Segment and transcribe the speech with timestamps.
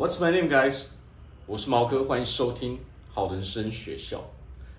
[0.00, 0.86] What's my name, guys？
[1.46, 2.78] 我是毛哥，欢迎收听
[3.10, 4.24] 好人生学校。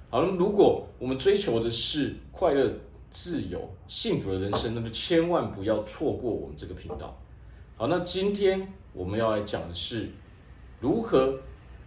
[0.10, 2.74] 好，如果我们追求的是快乐、
[3.12, 7.16] 自由、幸福的人生，那么千万不要错过我们这个频道。
[7.78, 10.10] 好，那今天我们要来讲的是
[10.80, 11.40] 如何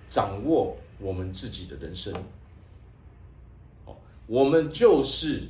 [0.06, 2.14] 掌握我们自己的人生。
[3.84, 5.42] 好，我们就是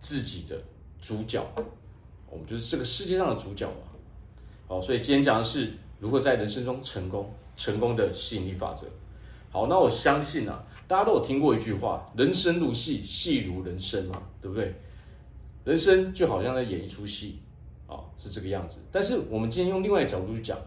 [0.00, 0.58] 自己的
[0.98, 1.46] 主角，
[2.30, 3.92] 我们就是这个世界上的主角嘛。
[4.66, 5.70] 好，所以今天讲的是。
[5.98, 7.32] 如何在人生中成功？
[7.56, 8.84] 成功的吸引力法则。
[9.48, 14.74] 好，那我相信啊，大家都有听过一句话：“人生如戏，戏如人生”嘛，对不对？
[15.64, 17.38] 人生就好像在演一出戏
[17.86, 18.80] 啊，是这个样子。
[18.90, 20.58] 但是我们今天用另外一角度去讲，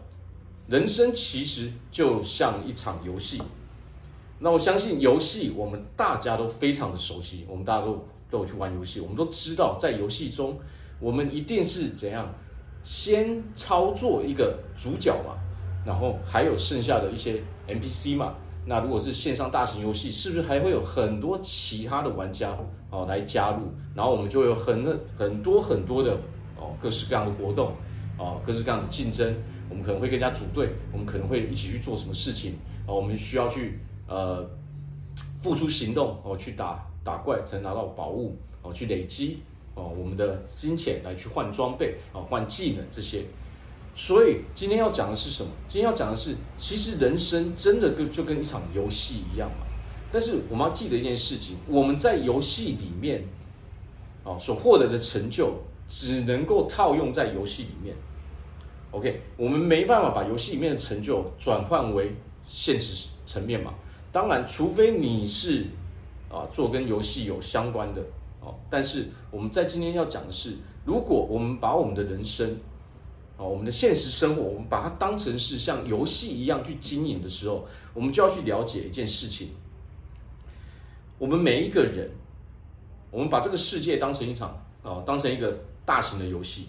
[0.66, 3.42] 人生其实就像一场游戏。
[4.38, 10.58] 那我相信游戏，我们大家都非常的熟悉，我们大家都都有去玩游戏，我们都知道，在游戏中，
[10.98, 12.34] 我们一定是怎样？
[12.82, 15.36] 先操作一个主角嘛，
[15.84, 18.34] 然后还有剩下的一些 NPC 嘛。
[18.64, 22.54] 那如果是线上大型游戏，是不是还会有很多其他的玩家
[22.90, 23.72] 哦来加入？
[23.94, 26.18] 然后我们就有很很多很多的
[26.56, 27.72] 哦各式各样的活动
[28.18, 29.34] 哦，各式各样的竞争。
[29.70, 32.54] 我们可能会跟人家组队，我们可能会一起去做什么事情
[32.86, 32.92] 啊？
[32.92, 34.46] 我们需要去呃
[35.42, 39.42] 付出行动哦，去打打怪才能拿到宝物哦，去累积。
[39.78, 43.24] 哦，我们的金钱来去换装备啊，换技能这些。
[43.94, 45.50] 所以今天要讲的是什么？
[45.68, 49.66] 今天要讲的是，其实人生真的跟就跟一场游戏一样嘛。
[50.10, 53.24] 但是我们要记得一件事情，我们在游戏里面
[54.24, 55.52] 啊所获得的成就，
[55.88, 57.94] 只能够套用在游戏里面。
[58.90, 62.14] OK，我们没办法把游戏里面的成就转换为
[62.48, 63.74] 现实层面嘛。
[64.10, 65.66] 当然，除非你是
[66.30, 68.02] 啊做跟游戏有相关的。
[68.40, 72.56] 哦但是我们在今天要讲的是，如果我们把我们的人生，
[73.36, 79.50] 啊，我们的现实生活，我们把它当成是像游戏一样去经营的时候，我们就要去了解一件事情。
[81.18, 82.10] 我们每一个人，
[83.10, 84.50] 我们把这个世界当成一场
[84.82, 86.68] 啊，当成一个大型的游戏，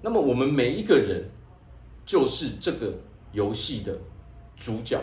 [0.00, 1.28] 那么我们每一个人
[2.06, 2.94] 就是这个
[3.32, 3.98] 游戏的
[4.56, 5.02] 主角。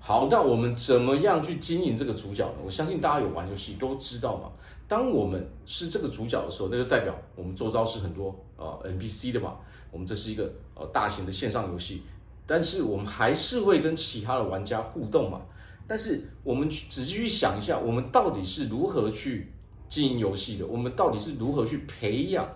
[0.00, 2.56] 好，那我们怎么样去经营这个主角呢？
[2.64, 4.50] 我相信大家有玩游戏都知道嘛。
[4.86, 9.56] 当我们是这个主角的时候，那就代表我们周遭是很多呃 NPC 的嘛。
[9.90, 12.02] 我们这是一个呃大型的线上游戏，
[12.46, 15.40] 但是我们还是会跟其他的玩家互动嘛。
[15.86, 19.52] 但是我们仔细去想一下，我们到底是如何去
[19.88, 20.66] 经营游戏的？
[20.66, 22.48] 我们到底是如何去培养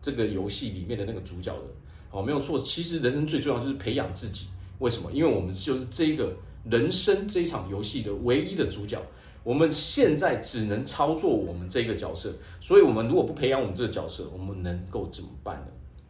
[0.00, 1.68] 这个游戏里面的那个主角的？
[2.10, 4.46] 哦，没有错，其实人生最重要就是培养自己。
[4.78, 5.12] 为什么？
[5.12, 6.34] 因为我们就是这个。
[6.68, 9.00] 人生这一场游戏的唯一的主角，
[9.48, 15.68] 我们现在只能操作我们这个角色，所以，我们如果不培养我们这个角色，我们能够怎么办呢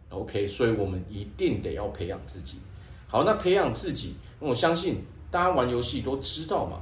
[0.09, 2.59] ？OK，所以我们一定得要培养自己。
[3.07, 4.97] 好，那培养自己，我相信
[5.31, 6.81] 大家玩游戏都知道嘛，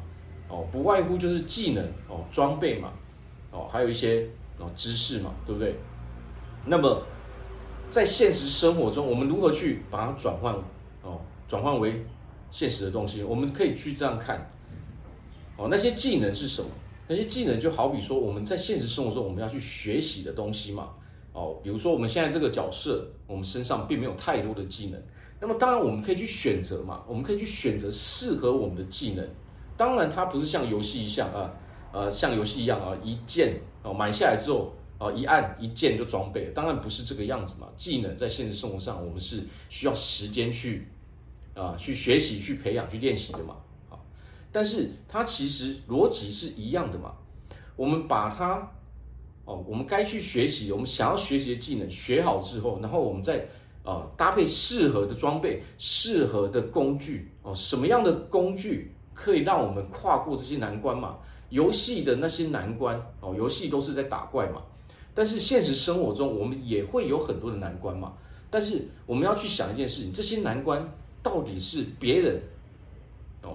[0.48, 2.90] 哦，不外乎就是技能哦、装备嘛，
[3.50, 4.26] 哦，还有一些
[4.58, 5.74] 哦知识嘛，对不对？
[6.64, 7.02] 那么
[7.90, 10.54] 在现实生活中，我们如何去把它转换
[11.02, 12.02] 哦，转换为
[12.50, 14.50] 现实的东西，我们可以去这样看，
[15.56, 16.68] 哦，那些技能是什么？
[17.08, 20.90] 那些技能就好比说我们在现实生活中我们要去学习的东西嘛，
[21.32, 25.00] 哦，比如说我们现在这个角色，我们身上并没有太多的技能，
[25.40, 29.26] 那么当然我们可以去选择嘛，我们可以去选择适合我们的技能。
[29.76, 31.54] 当然它不是像游戏一样啊，
[31.92, 37.68] 呃，像游戏一样啊，一键哦买下来之后啊，一按一键就装备，当然不是这个样子嘛。
[37.76, 40.88] 技能在现实生活上，我们是需要时间去。
[41.54, 43.56] 啊，去学习、去培养、去练习的嘛，
[44.56, 47.12] 但是它其实逻辑是一样的嘛。
[47.76, 48.66] 我们把它，
[49.44, 53.46] 哦，我们该去学习，我们想要学习的技能学好之后，然后我们再
[53.84, 61.18] 呃搭配适合的装备、适合的工具哦，什么样的工具可以让我们跨过这些难关嘛？
[61.50, 64.62] 游戏的那些难关哦，游戏都是在打怪嘛，
[65.14, 68.14] 但是现实生活中我们也会有很多的难关嘛。
[68.48, 70.82] 但是我们要去想一件事情，这些难关。
[71.22, 72.40] 到底是别人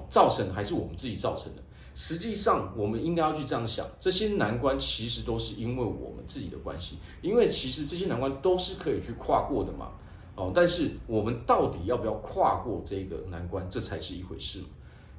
[0.09, 1.61] 造成，还是我们自己造成的？
[1.93, 9.91] 实际上，我们应该要去这样想：这些难关其实都是因为我们自己的关系，因为其实这些难关都是可以去跨过的嘛。
[10.35, 14.61] 哦，但是我们到底要不要跨过这个难关，这才是一回事。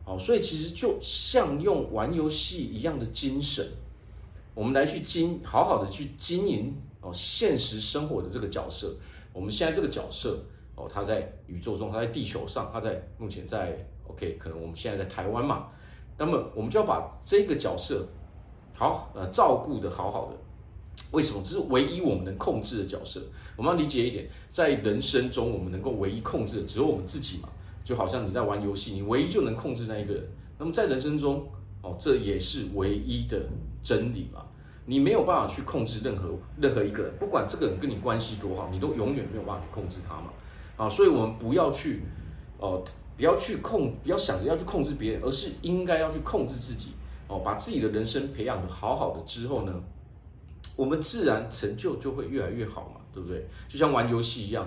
[0.06, 3.68] 哦，所以其实就像用玩游戏一样的精神，
[4.54, 8.94] 我们来去经好好的去经营哦现实生活的这个角色。
[9.34, 10.42] 我们现在这个角色。
[10.74, 13.76] 哦，他在宇宙中，他在地球上，他在目前在
[14.06, 15.69] OK，可能我们现在在台湾嘛，
[16.19, 18.06] 那么我们就要把这个角色
[18.72, 20.36] 好呃照顾得好好的。
[21.10, 21.42] 为什么？
[21.42, 23.20] 这是唯一我们能控制的角色。
[23.56, 27.48] 我们要理解一点，在人生中，我们能够唯一控制的只有我们自己嘛。
[27.82, 30.28] 就好像你在玩游戏，你唯一就能控制那一个人。
[30.58, 31.46] 那么在人生中，
[31.82, 33.40] 哦，这也是唯一的
[33.82, 34.44] 真理嘛。
[34.84, 36.30] 你没有办法去控制任何
[36.60, 40.30] 任何一个人，不管这个人跟你关系多好，你都永远没有办法去控制他嘛。
[40.82, 42.00] 啊，所以我们不要去，
[42.58, 42.82] 哦，
[43.17, 46.88] 不要去控，不要想着要去控制别人，而是应该要去控制自己。
[47.29, 49.81] 哦，把自己的人生培养的好好的之后呢，
[50.75, 53.46] 我们自然成就就会越来越好嘛，对不对？
[53.69, 54.67] 就像玩游戏一样，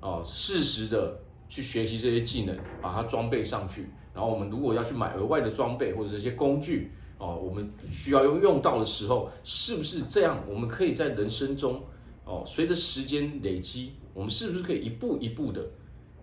[0.00, 3.88] 哦，适时的去学习这些技能，把它装备上去。
[4.14, 6.92] 然后我们如果要去买额外的装备或者这些工具。
[7.16, 10.42] 哦，我们需要用用到的时候，是不是这样？
[10.48, 11.80] 我们可以在人生中，
[12.24, 15.60] 哦，随着时间累积，我们是不是可以一步一步的，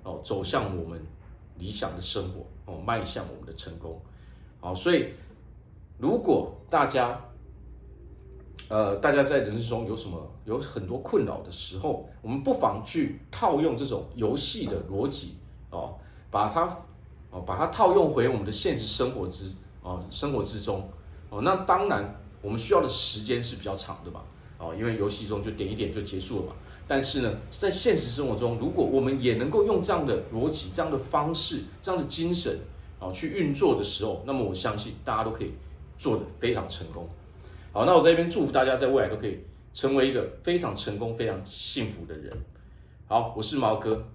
[0.04, 1.00] 哦，走向我们
[1.60, 4.02] 理想的生活，哦，迈向我们的成功，
[4.60, 5.10] 好，所以
[6.00, 7.20] 如果大家，
[8.70, 15.36] 呃，大家在人生中有什么有很多困扰的时候，我们不妨去套用这种游戏的逻辑，
[15.70, 16.00] 哦，
[16.32, 16.64] 把它，
[17.30, 19.52] 哦，把它套用回我们的现实生活之。
[19.84, 20.88] 哦，生活之中，
[21.32, 24.22] 哦，那当然我们需要的时间是比较长的嘛，
[24.62, 26.54] 哦，因为游戏中就点一点就结束了嘛。
[26.88, 32.60] 但是呢，在现实生活中，如果我们也能够用这样的逻辑、这样的方式、这样的精神，
[33.00, 35.54] 哦，去运作的时候，那么我相信大家都可以
[35.98, 37.10] 做得非常成功。
[37.74, 39.40] 好，那我在这边祝福大家在未来都可以
[39.74, 42.38] 成为一个非常成功、非常幸福的人。
[43.08, 44.06] 好，我是毛哥，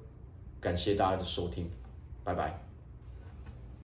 [0.61, 1.69] 感谢大家的收听，
[2.23, 2.66] 拜拜。